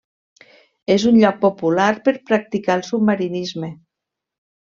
És 0.93 1.03
un 1.09 1.19
lloc 1.23 1.35
popular 1.43 1.89
per 2.07 2.15
practicar 2.31 2.79
el 2.79 2.83
submarinisme. 2.89 3.73